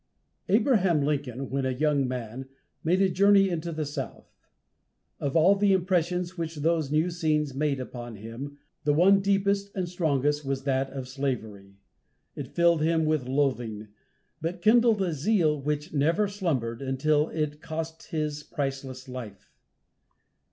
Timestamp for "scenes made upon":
7.11-8.15